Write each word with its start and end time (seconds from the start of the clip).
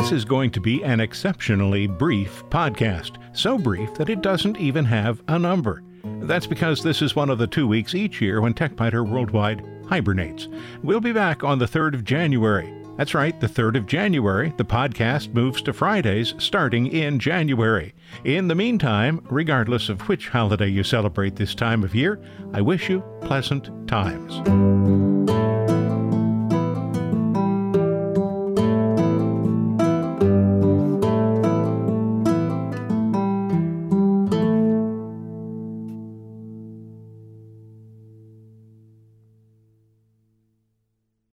This 0.00 0.12
is 0.12 0.24
going 0.24 0.50
to 0.52 0.62
be 0.62 0.82
an 0.82 0.98
exceptionally 0.98 1.86
brief 1.86 2.42
podcast, 2.48 3.18
so 3.36 3.58
brief 3.58 3.92
that 3.94 4.08
it 4.08 4.22
doesn't 4.22 4.56
even 4.56 4.82
have 4.86 5.22
a 5.28 5.38
number. 5.38 5.82
That's 6.22 6.46
because 6.46 6.82
this 6.82 7.02
is 7.02 7.14
one 7.14 7.28
of 7.28 7.36
the 7.36 7.46
two 7.46 7.68
weeks 7.68 7.94
each 7.94 8.18
year 8.18 8.40
when 8.40 8.54
TechByter 8.54 9.06
Worldwide 9.06 9.62
hibernates. 9.90 10.48
We'll 10.82 11.00
be 11.00 11.12
back 11.12 11.44
on 11.44 11.58
the 11.58 11.66
3rd 11.66 11.92
of 11.92 12.04
January. 12.04 12.72
That's 12.96 13.12
right, 13.12 13.38
the 13.38 13.46
3rd 13.46 13.76
of 13.76 13.86
January, 13.86 14.54
the 14.56 14.64
podcast 14.64 15.34
moves 15.34 15.60
to 15.62 15.74
Fridays 15.74 16.32
starting 16.38 16.86
in 16.86 17.18
January. 17.18 17.92
In 18.24 18.48
the 18.48 18.54
meantime, 18.54 19.22
regardless 19.30 19.90
of 19.90 20.08
which 20.08 20.30
holiday 20.30 20.68
you 20.68 20.82
celebrate 20.82 21.36
this 21.36 21.54
time 21.54 21.84
of 21.84 21.94
year, 21.94 22.18
I 22.54 22.62
wish 22.62 22.88
you 22.88 23.04
pleasant 23.20 23.68
times. 23.86 25.09